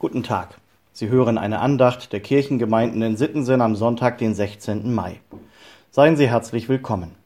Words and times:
Guten 0.00 0.22
Tag. 0.22 0.58
Sie 0.92 1.08
hören 1.08 1.38
eine 1.38 1.58
Andacht 1.58 2.12
der 2.12 2.20
Kirchengemeinden 2.20 3.02
in 3.02 3.16
Sittensen 3.16 3.60
am 3.60 3.74
Sonntag, 3.74 4.18
den 4.18 4.32
16. 4.32 4.94
Mai. 4.94 5.20
Seien 5.90 6.16
Sie 6.16 6.28
herzlich 6.28 6.68
willkommen. 6.68 7.16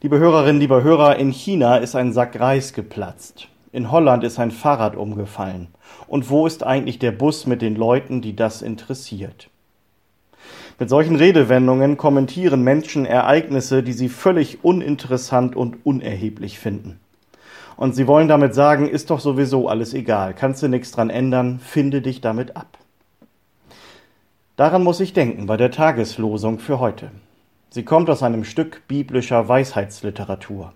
Liebe 0.00 0.20
Hörerinnen, 0.20 0.60
lieber 0.60 0.84
Hörer, 0.84 1.16
in 1.16 1.32
China 1.32 1.78
ist 1.78 1.96
ein 1.96 2.12
Sack 2.12 2.38
Reis 2.38 2.74
geplatzt. 2.74 3.48
In 3.72 3.90
Holland 3.90 4.22
ist 4.22 4.38
ein 4.38 4.52
Fahrrad 4.52 4.94
umgefallen. 4.94 5.66
Und 6.06 6.30
wo 6.30 6.46
ist 6.46 6.62
eigentlich 6.62 7.00
der 7.00 7.10
Bus 7.10 7.44
mit 7.44 7.60
den 7.60 7.74
Leuten, 7.74 8.22
die 8.22 8.36
das 8.36 8.62
interessiert? 8.62 9.50
Mit 10.78 10.88
solchen 10.88 11.16
Redewendungen 11.16 11.96
kommentieren 11.96 12.62
Menschen 12.62 13.04
Ereignisse, 13.04 13.82
die 13.82 13.94
sie 13.94 14.08
völlig 14.08 14.62
uninteressant 14.62 15.56
und 15.56 15.84
unerheblich 15.84 16.60
finden. 16.60 17.00
Und 17.78 17.94
sie 17.94 18.08
wollen 18.08 18.26
damit 18.26 18.54
sagen, 18.54 18.88
ist 18.88 19.08
doch 19.08 19.20
sowieso 19.20 19.68
alles 19.68 19.94
egal, 19.94 20.34
kannst 20.34 20.64
du 20.64 20.68
nichts 20.68 20.90
dran 20.90 21.10
ändern, 21.10 21.60
finde 21.60 22.02
dich 22.02 22.20
damit 22.20 22.56
ab. 22.56 22.76
Daran 24.56 24.82
muss 24.82 24.98
ich 24.98 25.12
denken 25.12 25.46
bei 25.46 25.56
der 25.56 25.70
Tageslosung 25.70 26.58
für 26.58 26.80
heute. 26.80 27.12
Sie 27.70 27.84
kommt 27.84 28.10
aus 28.10 28.24
einem 28.24 28.42
Stück 28.42 28.82
biblischer 28.88 29.48
Weisheitsliteratur. 29.48 30.72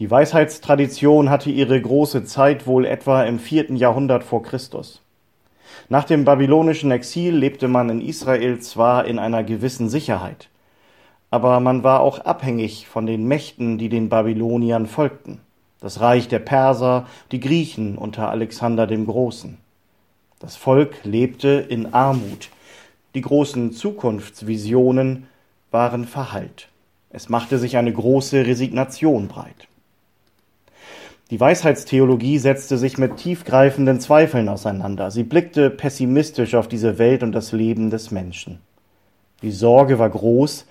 Die 0.00 0.10
Weisheitstradition 0.10 1.30
hatte 1.30 1.50
ihre 1.50 1.80
große 1.80 2.24
Zeit 2.24 2.66
wohl 2.66 2.86
etwa 2.86 3.22
im 3.22 3.38
vierten 3.38 3.76
Jahrhundert 3.76 4.24
vor 4.24 4.42
Christus. 4.42 5.00
Nach 5.88 6.02
dem 6.02 6.24
babylonischen 6.24 6.90
Exil 6.90 7.36
lebte 7.36 7.68
man 7.68 7.88
in 7.88 8.00
Israel 8.00 8.58
zwar 8.58 9.04
in 9.04 9.20
einer 9.20 9.44
gewissen 9.44 9.88
Sicherheit, 9.88 10.48
aber 11.30 11.60
man 11.60 11.84
war 11.84 12.00
auch 12.00 12.18
abhängig 12.18 12.88
von 12.88 13.06
den 13.06 13.28
Mächten, 13.28 13.78
die 13.78 13.88
den 13.88 14.08
Babyloniern 14.08 14.86
folgten 14.86 15.40
das 15.80 16.00
Reich 16.00 16.28
der 16.28 16.38
Perser, 16.38 17.06
die 17.30 17.40
Griechen 17.40 17.98
unter 17.98 18.30
Alexander 18.30 18.86
dem 18.86 19.06
Großen. 19.06 19.58
Das 20.38 20.56
Volk 20.56 21.04
lebte 21.04 21.48
in 21.48 21.94
Armut. 21.94 22.50
Die 23.14 23.20
großen 23.20 23.72
Zukunftsvisionen 23.72 25.26
waren 25.70 26.06
verhallt. 26.06 26.68
Es 27.10 27.28
machte 27.28 27.58
sich 27.58 27.76
eine 27.76 27.92
große 27.92 28.46
Resignation 28.46 29.28
breit. 29.28 29.68
Die 31.30 31.40
Weisheitstheologie 31.40 32.38
setzte 32.38 32.76
sich 32.76 32.98
mit 32.98 33.16
tiefgreifenden 33.16 34.00
Zweifeln 34.00 34.48
auseinander. 34.48 35.10
Sie 35.10 35.22
blickte 35.22 35.70
pessimistisch 35.70 36.54
auf 36.54 36.68
diese 36.68 36.98
Welt 36.98 37.22
und 37.22 37.32
das 37.32 37.52
Leben 37.52 37.90
des 37.90 38.10
Menschen. 38.10 38.60
Die 39.42 39.52
Sorge 39.52 39.98
war 39.98 40.10
groß, 40.10 40.66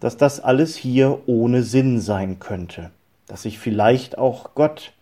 dass 0.00 0.16
das 0.16 0.40
alles 0.40 0.76
hier 0.76 1.20
ohne 1.26 1.62
Sinn 1.62 2.00
sein 2.00 2.38
könnte 2.40 2.90
dass 3.34 3.42
sich 3.42 3.58
vielleicht 3.58 4.16
auch 4.16 4.54
Gott 4.54 4.92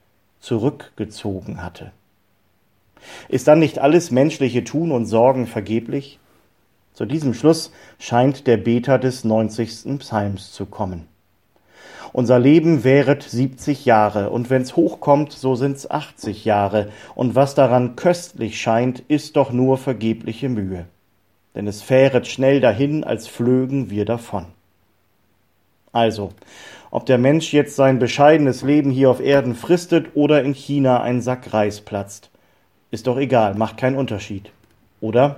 zurückgezogen 0.40 1.62
hatte. 1.62 1.92
Ist 3.28 3.46
dann 3.46 3.58
nicht 3.58 3.78
alles 3.78 4.10
menschliche 4.10 4.64
Tun 4.64 4.90
und 4.90 5.04
Sorgen 5.04 5.46
vergeblich? 5.46 6.18
Zu 6.94 7.04
diesem 7.04 7.34
Schluss 7.34 7.74
scheint 7.98 8.46
der 8.46 8.56
Beter 8.56 8.98
des 8.98 9.24
90. 9.24 9.98
Psalms 9.98 10.50
zu 10.50 10.64
kommen. 10.64 11.08
Unser 12.14 12.38
Leben 12.38 12.84
währet 12.84 13.22
70 13.22 13.84
Jahre, 13.84 14.30
und 14.30 14.48
wenn's 14.48 14.76
hochkommt, 14.76 15.32
so 15.32 15.54
sind's 15.54 15.90
80 15.90 16.46
Jahre, 16.46 16.88
und 17.14 17.34
was 17.34 17.54
daran 17.54 17.96
köstlich 17.96 18.58
scheint, 18.58 19.00
ist 19.08 19.36
doch 19.36 19.52
nur 19.52 19.76
vergebliche 19.76 20.48
Mühe. 20.48 20.86
Denn 21.54 21.66
es 21.66 21.82
fähret 21.82 22.26
schnell 22.26 22.62
dahin, 22.62 23.04
als 23.04 23.28
flögen 23.28 23.90
wir 23.90 24.06
davon. 24.06 24.46
Also, 25.92 26.32
ob 26.92 27.06
der 27.06 27.16
Mensch 27.18 27.52
jetzt 27.54 27.74
sein 27.74 27.98
bescheidenes 27.98 28.62
Leben 28.62 28.90
hier 28.90 29.10
auf 29.10 29.18
Erden 29.18 29.54
fristet 29.54 30.08
oder 30.14 30.42
in 30.44 30.52
China 30.52 31.00
ein 31.00 31.22
Sack 31.22 31.52
Reis 31.52 31.80
platzt. 31.80 32.30
Ist 32.90 33.06
doch 33.06 33.16
egal, 33.16 33.54
macht 33.54 33.78
keinen 33.78 33.96
Unterschied. 33.96 34.52
Oder? 35.00 35.36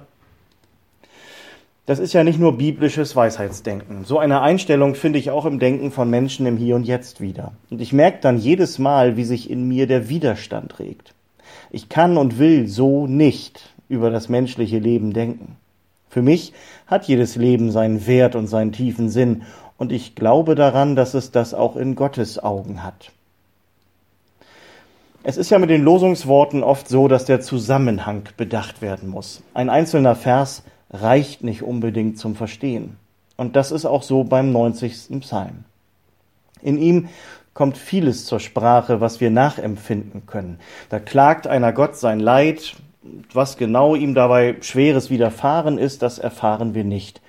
Das 1.86 2.00
ist 2.00 2.12
ja 2.12 2.24
nicht 2.24 2.40
nur 2.40 2.58
biblisches 2.58 3.14
Weisheitsdenken. 3.14 4.04
So 4.04 4.18
eine 4.18 4.40
Einstellung 4.40 4.96
finde 4.96 5.20
ich 5.20 5.30
auch 5.30 5.44
im 5.44 5.60
Denken 5.60 5.92
von 5.92 6.10
Menschen 6.10 6.44
im 6.46 6.56
Hier 6.56 6.74
und 6.74 6.84
Jetzt 6.84 7.20
wieder. 7.20 7.52
Und 7.70 7.80
ich 7.80 7.92
merke 7.92 8.18
dann 8.20 8.36
jedes 8.36 8.80
Mal, 8.80 9.16
wie 9.16 9.24
sich 9.24 9.48
in 9.48 9.68
mir 9.68 9.86
der 9.86 10.08
Widerstand 10.08 10.80
regt. 10.80 11.14
Ich 11.70 11.88
kann 11.88 12.16
und 12.16 12.40
will 12.40 12.66
so 12.66 13.06
nicht 13.06 13.72
über 13.88 14.10
das 14.10 14.28
menschliche 14.28 14.80
Leben 14.80 15.12
denken. 15.12 15.56
Für 16.08 16.22
mich 16.22 16.52
hat 16.88 17.04
jedes 17.04 17.36
Leben 17.36 17.70
seinen 17.70 18.08
Wert 18.08 18.34
und 18.34 18.48
seinen 18.48 18.72
tiefen 18.72 19.08
Sinn 19.08 19.42
und 19.76 19.92
ich 19.92 20.14
glaube 20.14 20.54
daran, 20.54 20.96
dass 20.96 21.14
es 21.14 21.30
das 21.30 21.54
auch 21.54 21.76
in 21.76 21.94
Gottes 21.94 22.38
Augen 22.38 22.82
hat. 22.82 23.12
Es 25.22 25.36
ist 25.38 25.50
ja 25.50 25.58
mit 25.58 25.70
den 25.70 25.82
Losungsworten 25.82 26.62
oft 26.62 26.86
so, 26.86 27.08
dass 27.08 27.24
der 27.24 27.40
Zusammenhang 27.40 28.28
bedacht 28.36 28.82
werden 28.82 29.08
muss. 29.08 29.42
Ein 29.54 29.70
einzelner 29.70 30.16
Vers 30.16 30.64
reicht 30.90 31.42
nicht 31.42 31.62
unbedingt 31.62 32.18
zum 32.18 32.36
Verstehen. 32.36 32.98
Und 33.36 33.56
das 33.56 33.72
ist 33.72 33.86
auch 33.86 34.02
so 34.02 34.24
beim 34.24 34.52
90. 34.52 35.20
Psalm. 35.20 35.64
In 36.62 36.78
ihm 36.78 37.08
kommt 37.54 37.78
vieles 37.78 38.26
zur 38.26 38.40
Sprache, 38.40 39.00
was 39.00 39.20
wir 39.20 39.30
nachempfinden 39.30 40.26
können. 40.26 40.58
Da 40.90 40.98
klagt 40.98 41.46
einer 41.46 41.72
Gott 41.72 41.96
sein 41.96 42.20
Leid, 42.20 42.74
was 43.32 43.56
genau 43.56 43.94
ihm 43.94 44.14
dabei 44.14 44.56
Schweres 44.60 45.10
widerfahren 45.10 45.78
ist, 45.78 46.02
das 46.02 46.18
erfahren 46.18 46.74
wir 46.74 46.84
nicht. 46.84 47.20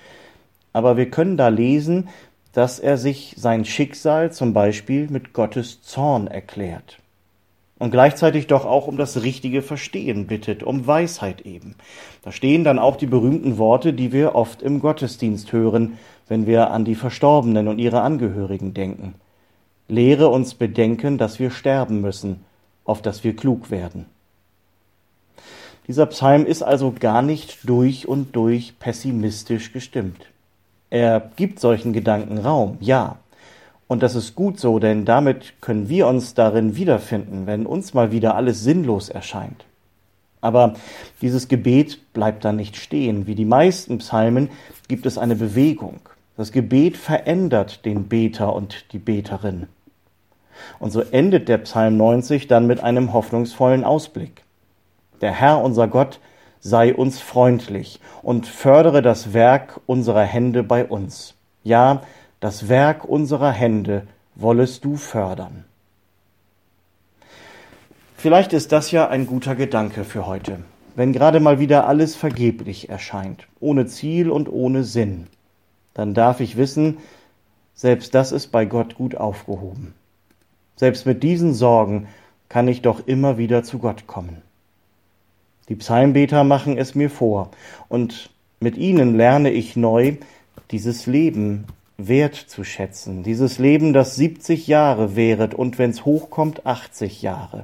Aber 0.74 0.98
wir 0.98 1.10
können 1.10 1.38
da 1.38 1.48
lesen, 1.48 2.10
dass 2.56 2.80
er 2.80 2.98
sich 2.98 3.36
sein 3.38 3.66
Schicksal 3.66 4.32
zum 4.32 4.54
Beispiel 4.54 5.10
mit 5.10 5.34
Gottes 5.34 5.82
Zorn 5.82 6.28
erklärt 6.28 7.00
und 7.80 7.92
gleichzeitig 7.92 8.48
doch 8.48 8.64
auch 8.64 8.88
um 8.88 8.96
das 8.96 9.24
richtige 9.24 9.62
Verstehen 9.62 10.26
bittet, 10.26 10.64
um 10.64 10.88
Weisheit 10.88 11.42
eben. 11.42 11.76
Da 12.22 12.32
stehen 12.32 12.64
dann 12.64 12.80
auch 12.80 12.96
die 12.96 13.08
berühmten 13.08 13.58
Worte, 13.58 13.92
die 13.92 14.14
wir 14.14 14.36
oft 14.36 14.62
im 14.62 14.80
Gottesdienst 14.80 15.52
hören, 15.52 15.98
wenn 16.30 16.48
wir 16.48 16.72
an 16.72 16.86
die 16.86 16.96
Verstorbenen 16.96 17.68
und 17.68 17.78
ihre 17.78 18.00
Angehörigen 18.00 18.74
denken. 18.74 19.16
Lehre 19.90 20.30
uns 20.30 20.54
bedenken, 20.54 21.18
dass 21.18 21.40
wir 21.40 21.52
sterben 21.52 22.00
müssen, 22.00 22.46
auf 22.86 23.02
dass 23.02 23.26
wir 23.26 23.36
klug 23.36 23.70
werden. 23.70 24.06
Dieser 25.88 26.06
Psalm 26.06 26.46
ist 26.46 26.64
also 26.64 26.94
gar 26.98 27.22
nicht 27.22 27.68
durch 27.68 28.08
und 28.08 28.34
durch 28.34 28.80
pessimistisch 28.80 29.74
gestimmt. 29.74 30.28
Er 30.90 31.32
gibt 31.36 31.60
solchen 31.60 31.94
Gedanken 31.94 32.38
Raum, 32.38 32.78
ja. 32.80 33.18
Und 33.88 34.02
das 34.02 34.16
ist 34.16 34.36
gut 34.36 34.60
so, 34.60 34.80
denn 34.80 35.06
damit 35.06 35.62
können 35.62 35.90
wir 35.90 36.08
uns 36.08 36.34
darin 36.34 36.76
wiederfinden, 36.76 37.46
wenn 37.46 37.66
uns 37.66 37.94
mal 37.94 38.12
wieder 38.12 38.36
alles 38.36 38.64
sinnlos 38.64 39.10
erscheint. 39.10 39.66
Aber 40.42 40.74
dieses 41.22 41.48
Gebet 41.48 42.14
bleibt 42.14 42.46
da 42.46 42.52
nicht 42.52 42.78
stehen. 42.78 43.28
Wie 43.28 43.36
die 43.36 43.46
meisten 43.46 43.98
Psalmen 44.00 44.50
gibt 44.88 45.06
es 45.06 45.18
eine 45.18 45.36
Bewegung. 45.36 46.02
Das 46.38 46.52
Gebet 46.52 46.98
verändert 46.98 47.86
den 47.86 48.08
Beter 48.08 48.54
und 48.54 48.92
die 48.92 49.00
Beterin. 49.00 49.68
Und 50.80 50.92
so 50.92 51.02
endet 51.02 51.50
der 51.50 51.58
Psalm 51.60 51.98
90 51.98 52.48
dann 52.48 52.68
mit 52.68 52.82
einem 52.82 53.14
hoffnungsvollen 53.14 53.84
Ausblick. 53.84 54.44
Der 55.22 55.32
Herr, 55.32 55.62
unser 55.64 55.88
Gott, 55.88 56.20
sei 56.66 56.96
uns 56.96 57.22
freundlich 57.22 58.00
und 58.24 58.48
fördere 58.48 59.04
das 59.04 59.34
Werk 59.34 59.80
unserer 59.86 60.24
Hände 60.24 60.64
bei 60.64 60.84
uns. 60.84 61.36
Ja, 61.64 62.02
das 62.40 62.70
Werk 62.70 63.06
unserer 63.06 63.52
Hände 63.52 64.08
wollest 64.34 64.84
du 64.84 64.96
fördern. 64.96 65.66
Vielleicht 68.18 68.52
ist 68.52 68.72
das 68.72 68.90
ja 68.90 69.08
ein 69.08 69.28
guter 69.28 69.54
Gedanke 69.54 70.04
für 70.04 70.26
heute, 70.26 70.58
wenn 70.96 71.14
gerade 71.14 71.40
mal 71.40 71.60
wieder 71.60 71.88
alles 71.88 72.16
vergeblich 72.16 72.90
erscheint, 72.90 73.46
ohne 73.60 73.86
Ziel 73.86 74.32
und 74.32 74.52
ohne 74.52 74.84
Sinn. 74.84 75.28
Dann 75.94 76.16
darf 76.16 76.40
ich 76.40 76.58
wissen, 76.58 76.98
selbst 77.76 78.16
das 78.16 78.32
ist 78.32 78.48
bei 78.48 78.66
Gott 78.66 78.96
gut 78.96 79.16
aufgehoben. 79.16 79.94
Selbst 80.78 81.06
mit 81.06 81.22
diesen 81.22 81.54
Sorgen 81.54 82.08
kann 82.50 82.68
ich 82.68 82.82
doch 82.82 83.06
immer 83.06 83.38
wieder 83.38 83.62
zu 83.62 83.78
Gott 83.78 84.08
kommen. 84.08 84.42
Die 85.70 85.76
Psalmbeter 85.76 86.44
machen 86.44 86.78
es 86.78 86.94
mir 86.94 87.10
vor, 87.10 87.52
und 87.90 88.30
mit 88.60 88.78
ihnen 88.78 89.16
lerne 89.16 89.50
ich 89.50 89.76
neu, 89.76 90.18
dieses 90.72 91.08
Leben 91.08 91.66
wertzuschätzen, 91.98 93.24
dieses 93.24 93.58
Leben, 93.58 93.94
das 93.94 94.16
70 94.16 94.68
Jahre 94.68 95.16
währet 95.16 95.54
und 95.54 95.78
wenn's 95.78 96.06
hochkommt 96.06 96.66
80 96.66 97.22
Jahre. 97.22 97.64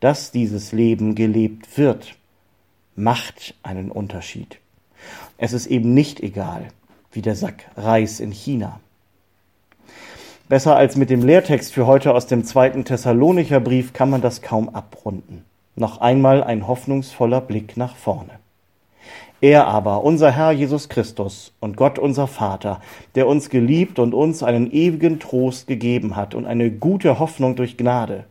Dass 0.00 0.32
dieses 0.32 0.72
Leben 0.72 1.14
gelebt 1.14 1.78
wird, 1.78 2.16
macht 2.96 3.54
einen 3.62 3.90
Unterschied. 3.90 4.58
Es 5.38 5.52
ist 5.52 5.66
eben 5.66 5.94
nicht 5.94 6.20
egal, 6.20 6.68
wie 7.12 7.22
der 7.22 7.36
Sack 7.36 7.64
Reis 7.76 8.20
in 8.20 8.32
China. 8.32 8.80
Besser 10.48 10.76
als 10.76 10.96
mit 10.96 11.08
dem 11.08 11.22
Lehrtext 11.22 11.72
für 11.72 11.86
heute 11.86 12.12
aus 12.12 12.26
dem 12.26 12.44
zweiten 12.44 12.84
Thessalonicher 12.84 13.60
Brief 13.60 13.92
kann 13.92 14.10
man 14.10 14.20
das 14.20 14.42
kaum 14.42 14.68
abrunden. 14.68 15.44
Noch 15.74 16.00
einmal 16.00 16.44
ein 16.44 16.66
hoffnungsvoller 16.66 17.40
Blick 17.40 17.76
nach 17.76 17.96
vorne. 17.96 18.42
Er 19.40 19.66
aber, 19.66 20.04
unser 20.04 20.30
Herr 20.30 20.52
Jesus 20.52 20.88
Christus 20.88 21.52
und 21.58 21.76
Gott 21.76 21.98
unser 21.98 22.28
Vater, 22.28 22.80
der 23.16 23.26
uns 23.26 23.50
geliebt 23.50 23.98
und 23.98 24.14
uns 24.14 24.44
einen 24.44 24.70
ewigen 24.70 25.18
Trost 25.18 25.66
gegeben 25.66 26.14
hat 26.14 26.36
und 26.36 26.46
eine 26.46 26.70
gute 26.70 27.18
Hoffnung 27.18 27.56
durch 27.56 27.76
Gnade, 27.76 28.24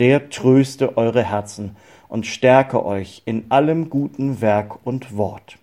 der 0.00 0.28
tröste 0.30 0.96
eure 0.96 1.22
Herzen 1.22 1.76
und 2.08 2.26
stärke 2.26 2.84
euch 2.84 3.22
in 3.26 3.44
allem 3.50 3.90
guten 3.90 4.40
Werk 4.40 4.84
und 4.84 5.16
Wort. 5.16 5.56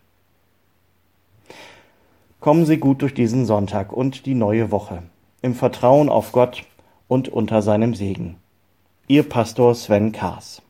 Kommen 2.40 2.66
Sie 2.66 2.78
gut 2.78 3.02
durch 3.02 3.13
diesen 3.13 3.46
Sonntag 3.46 3.92
und 3.92 4.25
die 4.25 4.36
neue 4.36 4.72
Woche, 4.72 5.04
im 5.42 5.54
Vertrauen 5.54 6.08
auf 6.08 6.31
Gott 6.31 6.63
und 7.10 7.28
unter 7.28 7.62
seinem 7.62 7.94
Segen. 7.94 8.38
Ihr 9.08 9.28
Pastor 9.28 9.75
Sven 9.75 10.13
Kaas. 10.13 10.62